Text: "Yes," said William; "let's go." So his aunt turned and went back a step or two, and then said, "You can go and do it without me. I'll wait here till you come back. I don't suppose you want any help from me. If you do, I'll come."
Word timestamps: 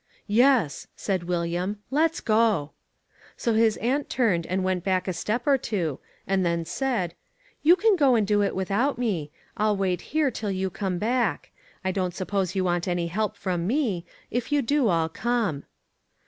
"Yes," 0.33 0.87
said 0.95 1.25
William; 1.25 1.77
"let's 1.91 2.21
go." 2.21 2.71
So 3.37 3.53
his 3.53 3.77
aunt 3.77 4.09
turned 4.09 4.47
and 4.47 4.63
went 4.63 4.83
back 4.83 5.07
a 5.07 5.13
step 5.13 5.45
or 5.45 5.59
two, 5.59 5.99
and 6.25 6.43
then 6.43 6.65
said, 6.65 7.13
"You 7.61 7.75
can 7.75 7.95
go 7.97 8.15
and 8.15 8.25
do 8.25 8.41
it 8.41 8.55
without 8.55 8.97
me. 8.97 9.29
I'll 9.57 9.77
wait 9.77 10.01
here 10.09 10.31
till 10.31 10.49
you 10.49 10.71
come 10.71 10.97
back. 10.97 11.51
I 11.85 11.91
don't 11.91 12.15
suppose 12.15 12.55
you 12.55 12.63
want 12.63 12.87
any 12.87 13.09
help 13.09 13.35
from 13.35 13.67
me. 13.67 14.03
If 14.31 14.51
you 14.51 14.63
do, 14.63 14.87
I'll 14.87 15.07
come." 15.07 15.65